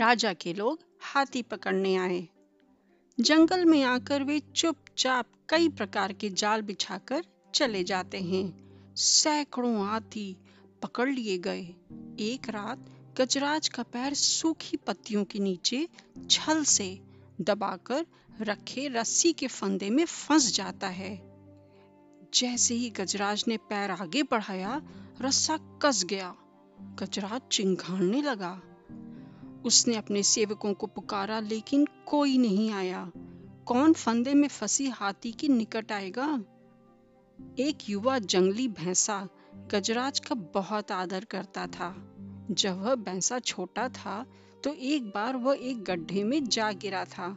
राजा 0.00 0.32
के 0.32 0.52
लोग 0.52 0.80
हाथी 1.00 1.42
पकड़ने 1.42 1.96
आए। 1.96 2.28
जंगल 3.20 3.64
में 3.64 3.82
आकर 3.82 4.22
वे 4.22 4.40
चुपचाप 4.56 5.26
कई 5.48 5.68
प्रकार 5.68 6.12
के 6.12 6.30
जाल 6.30 6.62
बिछाकर 6.62 7.24
चले 7.54 7.84
जाते 7.84 8.18
हैं। 8.18 8.94
सैकड़ों 8.96 9.88
हाथी 9.88 10.36
पकड़ 10.82 11.08
लिए 11.10 11.38
गए। 11.38 11.62
एक 12.20 12.48
रात 12.48 12.86
गजराज 13.20 13.68
का 13.68 13.82
पैर 13.82 14.14
सूखी 14.14 14.76
पत्तियों 14.76 15.24
के 15.24 15.38
नीचे 15.38 15.88
छल 16.30 16.64
से 16.64 17.00
दबाकर 17.40 18.06
रखे 18.40 18.88
रस्सी 18.88 19.32
के 19.32 19.46
फंदे 19.46 19.90
में 19.90 20.04
फंस 20.04 20.54
जाता 20.54 20.88
है। 20.88 21.22
जैसे 22.34 22.74
ही 22.74 22.90
गजराज 22.90 23.44
ने 23.48 23.56
पैर 23.56 23.90
आगे 23.90 24.22
बढ़ाया, 24.22 24.82
रस्सा 25.22 25.58
कस 25.82 26.04
गया। 26.04 26.36
गजराज 26.80 27.40
चिंघाड़ने 27.52 28.22
लगा। 28.22 28.62
उसने 29.64 29.96
अपने 29.96 30.22
सेवकों 30.22 30.72
को 30.74 30.86
पुकारा, 30.86 31.40
लेकिन 31.40 31.86
कोई 32.06 32.38
नहीं 32.38 32.70
आया। 32.72 33.10
कौन 33.66 33.92
फंदे 33.92 34.34
में 34.34 34.48
फंसी 34.48 34.88
हाथी 34.88 35.32
के 35.32 35.48
निकट 35.48 35.92
आएगा? 35.92 36.26
एक 37.58 37.88
युवा 37.88 38.18
जंगली 38.18 38.68
भैंसा 38.68 39.28
गजराज 39.70 40.18
का 40.18 40.34
बहुत 40.54 40.92
आदर 40.92 41.24
करता 41.24 41.66
था। 41.66 41.94
जब 42.50 42.82
वह 42.82 42.94
भैंसा 42.94 43.38
छोटा 43.38 43.88
था 43.88 44.24
तो 44.64 44.72
एक 44.72 45.04
बार 45.04 45.36
वह 45.36 45.58
एक 45.60 45.82
गड्ढे 45.84 46.24
में 46.24 46.44
जा 46.44 46.70
गिरा 46.72 47.04
था। 47.04 47.36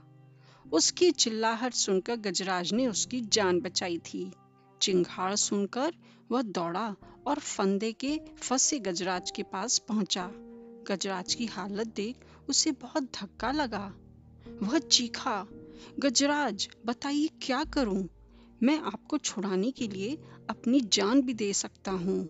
उसकी 0.65 1.11
चिल्लाहट 1.11 1.73
सुनकर 1.73 2.15
गजराज 2.15 2.73
ने 2.73 2.87
उसकी 2.87 3.21
जान 3.23 3.59
बचाई 3.59 3.97
थी। 3.97 4.31
चिंगाड़ 4.81 5.35
सुनकर 5.35 5.93
वह 6.31 6.41
दौड़ा 6.41 6.95
और 7.27 7.39
फंदे 7.39 7.91
के 7.91 8.19
फंसे 8.37 8.79
गजराज 8.79 9.31
के 9.31 9.43
पास 9.43 9.77
पहुँचा। 9.77 10.31
गजराज 10.87 11.33
की 11.33 11.45
हालत 11.45 11.87
देख 11.87 12.15
उसे 12.49 12.71
बहुत 12.71 13.03
धक्का 13.03 13.51
लगा। 13.51 13.93
वह 14.63 14.79
चीखा, 14.79 15.47
गजराज, 15.99 16.69
बताइए 16.85 17.29
क्या 17.41 17.63
करूँ? 17.63 18.09
मैं 18.63 18.79
आपको 18.79 19.17
छुड़ाने 19.17 19.71
के 19.71 19.87
लिए 19.87 20.15
अपनी 20.49 20.81
जान 20.81 21.21
भी 21.21 21.33
दे 21.33 21.53
सकता 21.53 21.91
हूँ। 21.91 22.29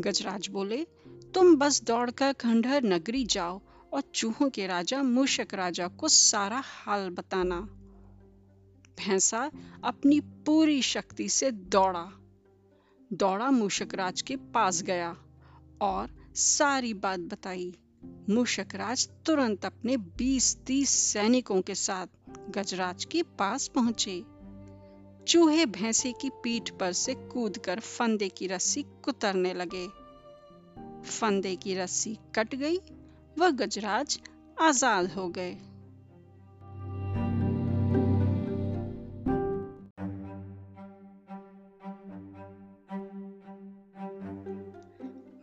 गजराज 0.00 0.48
बोले, 0.48 0.86
तुम 1.34 1.56
बस 1.56 1.82
दौड़कर 1.82 2.32
खंडहर 2.32 2.82
नगरी 2.82 3.24
जाओ 3.24 3.60
और 3.92 4.00
चूहों 4.14 4.50
के 4.50 4.66
राजा, 4.66 5.02
मूषक 5.02 5.54
राजा 5.54 5.88
को 5.88 6.08
सारा 6.08 6.62
हाल 6.64 7.10
बताना। 7.10 7.60
भैंसा, 8.98 9.50
अपनी 9.84 10.20
पूरी 10.20 10.82
शक्ति 10.82 11.28
से 11.28 11.50
दौड़ा। 11.50 12.12
दौड़ा 13.12 13.50
मूषक 13.50 13.94
राज 13.94 14.22
के 14.22 14.36
पास 14.36 14.82
गया 14.82 15.16
और 15.80 16.15
सारी 16.36 16.94
बात 16.94 17.20
बताई। 17.20 17.72
मूषक 18.30 18.74
राज 18.74 19.08
तुरंत 19.26 19.64
अपने 19.64 19.96
20-30 19.96 20.90
सैनिकों 20.90 21.60
के 21.62 21.74
साथ 21.74 22.06
गजराज 22.50 23.04
के 23.04 23.22
पास 23.22 23.68
पहुँचे। 23.68 24.24
चूहे 25.28 25.66
भैंसे 25.66 26.12
की 26.12 26.30
पीठ 26.30 26.70
पर 26.70 26.92
से 26.92 27.14
कूदकर 27.14 27.80
फंदे 27.80 28.28
की 28.28 28.46
रस्सी 28.46 28.82
कुतरने 29.04 29.54
लगे। 29.54 29.86
फंदे 31.10 31.56
की 31.56 31.74
रस्सी 31.74 32.18
कट 32.34 32.54
गई, 32.54 32.78
वह 33.38 33.50
गजराज 33.50 34.20
आज़ाद 34.60 35.10
हो 35.12 35.28
गए। 35.28 35.56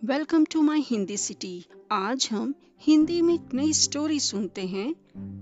Welcome 0.05 0.45
to 0.45 0.61
my 0.61 0.79
Hindi 0.79 1.17
city. 1.17 1.65
आज 1.91 2.29
हम 2.31 2.53
हिंदी 2.81 3.21
में 3.21 3.33
एक 3.33 3.53
नई 3.53 3.73
स्टोरी 3.73 4.19
सुनते 4.19 4.61
हैं, 4.61 4.95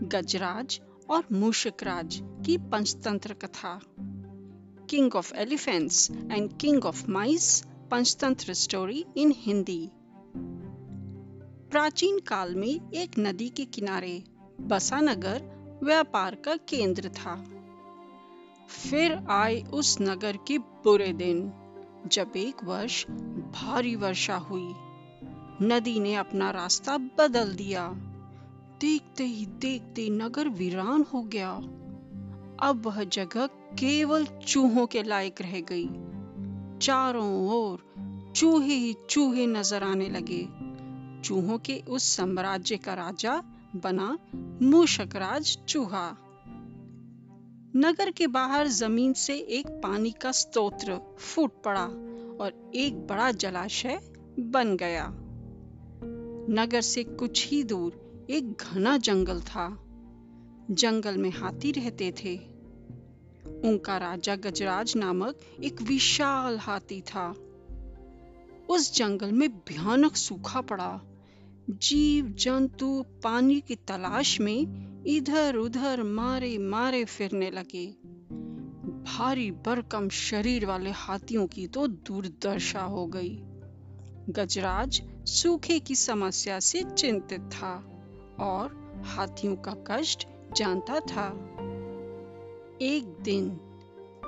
गजराज 0.10 0.82
और 1.10 1.24
मूषकराज 1.32 2.20
की 2.46 2.58
पंचतंत्र 2.58 3.34
कथा। 3.34 3.82
King 4.90 5.16
of 5.16 5.34
elephants 5.36 6.12
and 6.12 6.58
king 6.58 6.86
of 6.86 7.10
mice 7.10 7.64
Panchatantra 7.92 8.54
story 8.54 9.06
in 9.18 9.34
Hindi 9.38 9.90
प्राचीन 11.72 12.20
काल 12.20 12.56
में 12.56 12.92
एक 12.92 13.12
नदी 13.20 13.50
के 13.50 13.66
किनारे 13.66 14.24
बसा 14.62 15.00
नगर 15.00 15.42
व्यापार 15.84 16.36
का 16.36 16.56
केंद्र 16.56 17.10
था। 17.10 17.46
फिर 18.90 19.14
आए 19.30 19.62
उस 19.62 19.98
नगर 20.02 20.38
के 20.48 20.58
बुरे 20.58 21.14
दिन। 21.14 21.54
जब 22.08 22.32
एक 22.38 22.64
वर्ष 22.64 23.08
भारी 23.54 23.96
वर्षा 23.96 24.36
हुई, 24.36 24.74
नदी 25.62 26.00
ने 26.00 26.16
अपना 26.16 26.52
रास्ता 26.52 26.98
बदल 26.98 27.54
दिया। 27.54 27.88
देखते 28.82 29.24
ही 29.24 29.46
देखते 29.46 30.10
नगर 30.10 30.50
वीरान 30.50 31.06
हो 31.14 31.22
गया। 31.22 31.52
अब 32.68 32.82
वह 32.86 33.04
जगह 33.04 33.48
केवल 33.48 34.26
चूहों 34.26 34.88
के 34.88 35.04
लायक 35.04 35.42
रह 35.42 35.62
गई। 35.62 35.88
चारों 36.80 37.48
ओर 37.50 37.84
चूहे 38.36 38.74
ही 38.74 38.96
चूहे 39.10 39.48
नज़र 39.48 39.84
आने 39.84 40.10
लगे। 40.10 40.48
चूहों 41.22 41.58
के 41.58 41.84
उस 41.90 42.04
साम्राज्य 42.04 42.78
का 42.78 42.94
राजा 42.94 43.44
बना 43.76 44.18
मूषकराज 44.62 45.58
चूहा। 45.68 46.18
नगर 47.76 48.12
के 48.12 48.28
बाहर 48.28 48.68
ज़मीन 48.68 49.14
से 49.14 49.38
एक 49.38 49.68
पानी 49.68 50.12
का 50.12 50.32
स्तोत्र 50.32 51.16
फूट 51.20 51.52
पड़ा 51.64 51.86
और 52.44 52.72
एक 52.76 53.08
बड़ा 53.08 53.32
जलाशय 53.32 54.00
बन 54.40 54.78
गया। 54.78 55.08
नगर 56.54 56.82
से 56.82 57.04
कुछ 57.04 57.48
ही 57.48 57.64
दूर 57.64 58.26
एक 58.30 58.52
घना 58.52 58.98
जंगल 58.98 59.42
था। 59.42 59.84
जंगल 60.72 61.18
में 61.18 61.30
हाथी 61.30 61.72
रहते 61.72 62.12
थे। 62.12 62.38
उनका 63.70 63.98
राजा 63.98 64.36
गजराज 64.36 64.98
नामक 64.98 65.40
एक 65.64 65.82
विशाल 65.82 66.58
हाथी 66.58 67.02
था। 67.02 67.36
उस 68.70 68.96
जंगल 68.96 69.32
में 69.32 69.50
भयानक 69.50 70.16
सूखा 70.16 70.62
पड़ा। 70.62 71.02
जीव, 71.72 72.26
जंतु, 72.28 73.06
पानी 73.24 73.62
की 73.62 73.76
तलाश 73.76 74.42
में 74.42 75.04
इधर 75.08 75.56
उधर 75.56 76.04
मारे 76.04 76.58
मारे 76.58 77.06
फिरने 77.06 77.52
लगे। 77.52 77.88
भारी 79.04 79.52
बरकम 79.52 80.10
शरीर 80.10 80.66
वाले 80.66 80.92
हाथियों 80.92 81.48
की 81.48 81.68
तो 81.68 81.88
दुर्दशा 81.88 82.82
हो 82.82 83.08
गई। 83.08 83.40
गजराज 84.30 85.02
सूखे 85.26 85.80
की 85.80 85.96
समस्या 85.96 86.60
से 86.60 86.84
चिंतित 86.84 87.42
था 87.42 87.74
और 88.40 88.92
हाथियों 89.06 89.56
का 89.56 89.76
कष्ट 89.88 90.28
जानता 90.56 91.00
था। 91.00 91.28
एक 92.82 93.18
दिन 93.22 93.60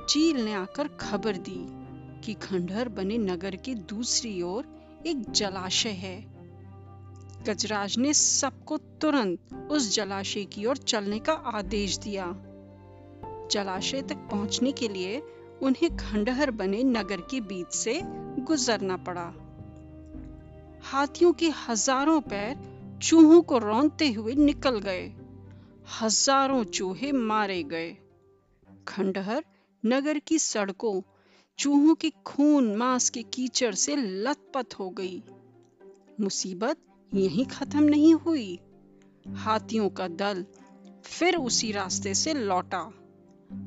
चील 0.10 0.46
ने 0.46 0.54
आकर 0.54 0.88
खबर 0.88 1.38
दी 1.38 1.68
कि 2.22 2.34
खंडहर 2.34 2.90
बने 2.90 3.18
नगर 3.18 3.56
के 3.56 3.75
दूसरी 3.75 4.42
ओर 4.42 4.66
एक 5.08 5.31
जलाशय 5.31 5.90
है। 5.90 6.33
गजराज 7.48 7.98
ने 7.98 8.14
सबको 8.14 8.78
तुरंत 8.78 9.54
उस 9.72 9.96
जलाशय 9.96 10.46
की 10.46 10.66
ओर 10.66 10.78
चलने 10.78 11.20
का 11.20 11.34
आदेश 11.34 11.98
दिया। 11.98 12.26
जलाशय 13.52 14.02
तक 14.02 14.28
पहुँचने 14.31 14.72
के 14.72 14.88
लिए 14.88 15.22
उन्हें 15.62 15.98
खंडहर 15.98 16.52
बने 16.52 16.84
नगर 16.84 17.22
के 17.22 17.42
बीच 17.42 17.68
से 17.68 18.02
गुजरना 18.40 18.98
पड़ा। 18.98 19.34
हाथियों 20.84 21.34
के 21.34 21.50
हज़ारों 21.50 22.22
पैर 22.22 22.56
चूहों 23.04 23.42
को 23.42 23.58
रौंदते 23.58 24.12
हुए 24.12 24.34
निकल 24.34 24.80
गए। 24.80 25.14
हज़ारों 26.02 26.64
चूहे 26.64 27.12
मारे 27.12 27.64
गए। 27.64 27.98
खंडहर 28.88 29.44
नगर 29.86 30.20
की 30.20 30.40
सड़कों, 30.40 31.02
चूहों 31.60 31.96
के 31.96 32.10
खून, 32.25 32.75
मांस 32.75 33.10
के 33.10 33.24
कीचड़ 33.24 33.74
से 33.75 33.96
लथपथ 33.96 34.74
हो 34.74 34.90
गई। 34.90 35.24
मुसीबत 36.19 36.78
यहीं 37.13 37.45
खत्म 37.45 37.83
नहीं 37.83 38.13
हुई। 38.13 38.60
हाथियों 39.27 39.89
का 39.89 40.07
दल 40.07 40.45
फिर 41.06 41.36
उसी 41.36 41.71
रास्ते 41.71 42.13
से 42.13 42.33
लौटा। 42.33 42.92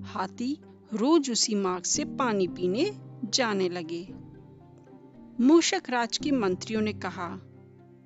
हाथी 0.05 0.61
रोज 0.93 1.31
उसी 1.31 1.55
मार्ग 1.55 1.85
से 1.85 2.05
पानी 2.05 2.49
पीने 2.49 2.99
जाने 3.25 3.69
लगे। 3.69 4.15
मूषक 5.41 5.83
राज 5.91 6.17
के 6.17 6.31
मंत्रियों 6.31 6.81
ने 6.81 6.93
कहा, 6.93 7.29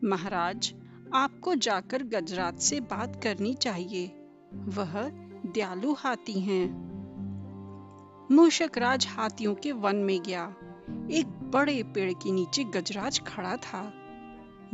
महाराज, 0.05 0.75
आपको 1.15 1.55
जाकर 1.55 2.03
गजरात 2.03 2.59
से 2.59 2.81
बात 2.81 3.21
करनी 3.23 3.55
चाहिए। 3.55 4.07
वह 4.55 5.09
दयालु 5.47 5.93
हाथी 5.93 6.41
हैं। 6.41 6.91
मूषक 8.33 8.71
राज 8.79 9.07
हाथियों 9.07 9.55
के 9.55 9.73
वन 9.73 9.97
में 9.97 10.23
गया। 10.23 10.55
एक 11.11 11.27
बड़े 11.27 11.83
पेड़ 11.83 12.13
के 12.13 12.33
नीचे 12.33 12.65
गजराज 12.65 13.21
खड़ा 13.27 13.57
था। 13.57 14.00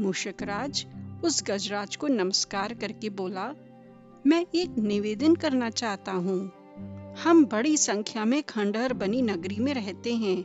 मूषकराज 0.00 0.86
उस 1.24 1.42
गजराज 1.46 1.96
को 1.96 2.06
नमस्कार 2.06 2.74
करके 2.74 3.10
बोला, 3.10 3.54
मैं 4.26 4.46
एक 4.54 4.78
निवेदन 4.78 5.34
करना 5.34 5.70
चाहता 5.70 6.12
हूँ। 6.12 6.52
हम 7.22 7.44
बड़ी 7.44 7.76
संख्या 7.76 8.24
में 8.24 8.42
खंडहर 8.42 8.92
बनी 8.92 9.22
नगरी 9.22 9.56
में 9.56 9.74
रहते 9.74 10.14
हैं। 10.14 10.44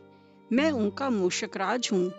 मैं 0.53 0.71
उनका 0.71 1.09
मूषकराज 1.09 1.89
हूँ। 1.91 2.11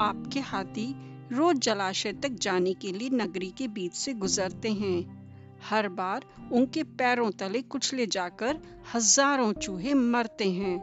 आपके 0.00 0.40
हाथी 0.40 0.94
रोज 1.32 1.56
जलाशय 1.56 2.12
तक 2.12 2.28
जाने 2.28 2.74
के 2.74 2.92
लिए 2.92 3.10
नगरी 3.10 3.50
के 3.50 3.68
बीच 3.68 3.94
से 3.94 4.12
गुजरते 4.12 4.72
हैं। 4.72 5.22
हर 5.70 5.88
बार 5.88 6.24
उनके 6.52 6.82
पैरों 6.82 7.30
तले 7.30 7.62
कुचले 7.62 8.06
जाकर 8.06 8.58
हज़ारों 8.94 9.52
चूहे 9.52 9.94
मरते 9.94 10.50
हैं। 10.50 10.76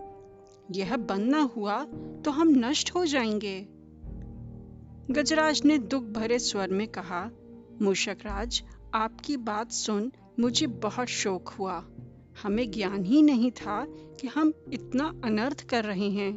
यह 0.72 0.98
बंद 0.98 1.36
न 1.36 1.40
हुआ 1.56 1.84
तो 2.26 2.32
हम 2.32 2.50
नष्ट 2.50 2.92
हो 2.96 3.06
जाएँगे। 3.06 3.79
गजराज 5.12 5.62
ने 5.66 5.78
दुख 5.78 6.04
भरे 6.04 6.40
स्वर 6.40 6.70
में 6.70 6.88
कहा, 6.88 7.32
मूषक 7.82 8.18
आपकी 8.94 9.38
बात 9.38 9.72
सुन 9.72 10.12
मुझे 10.40 10.68
बहुत 10.68 11.08
शौक 11.08 11.48
हुआ। 11.48 11.88
हमें 12.44 12.72
ज्ञान 12.72 13.04
ही 13.04 13.22
नहीं 13.22 13.52
था 13.52 13.86
कि 13.90 14.28
हम 14.28 14.54
इतना 14.74 15.22
अनर्थ 15.24 15.70
कर 15.70 15.84
रहे 15.84 16.10
हैं। 16.10 16.34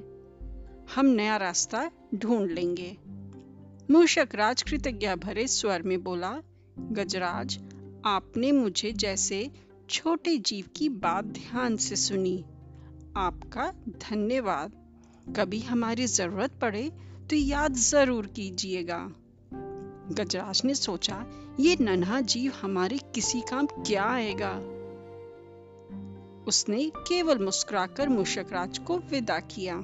हम 0.94 1.06
नया 1.06 1.36
रास्ता 1.36 1.90
ढूंढ 2.14 2.50
लेंगे। 2.50 2.98
मूषक 3.90 4.28
राज 4.34 4.62
कृतज्ञ 4.62 5.14
भरे 5.14 5.46
स्वर 5.46 5.82
में 5.82 6.02
बोला, 6.02 6.42
गजराज, 6.78 7.60
आपने 8.04 8.52
मुझे 8.52 8.92
जैसे 8.92 9.50
छोटे 9.90 10.38
जीव 10.38 10.64
की 10.76 10.88
बात 10.88 11.24
ध्यान 11.24 11.76
से 11.76 11.96
सुनी। 11.96 12.44
आपका 13.16 13.72
धन्यवाद। 13.88 14.72
कभी 15.36 15.60
हमारी 15.60 16.06
ज़रूरत 16.06 16.52
पड़े 16.60 17.11
तो 17.30 17.36
याद 17.36 17.74
ज़रूर 17.74 18.26
कीजिएगा। 18.26 19.12
गजराज 20.10 20.62
ने 20.64 20.74
सोचा, 20.74 21.26
ये 21.60 21.76
नन्हा 21.80 22.20
जीव 22.20 22.52
हमारे 22.62 22.98
किसी 22.98 23.40
काम 23.40 23.66
क्या 23.66 24.04
आएगा? 24.04 24.52
उसने 26.48 26.92
केवल 26.96 27.38
मुस्कुराकर 27.38 28.08
मूषक 28.08 28.46
राज 28.52 28.78
को 28.78 28.98
विदा 28.98 29.38
किया। 29.38 29.80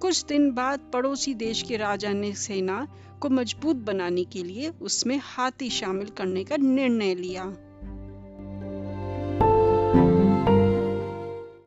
कुछ 0.00 0.24
दिन 0.24 0.50
बाद 0.52 0.90
पड़ोसी 0.92 1.34
देश 1.34 1.62
के 1.62 1.76
राजा 1.76 2.12
ने 2.12 2.32
सेना 2.32 2.88
को 3.20 3.28
मज़बूत 3.28 3.76
बनाने 3.76 4.24
के 4.24 4.42
लिए 4.42 4.68
उसमें 4.68 5.20
हाथी 5.22 5.70
शामिल 5.70 6.08
करने 6.08 6.44
का 6.44 6.56
निर्णय 6.56 7.14
लिया। 7.14 7.44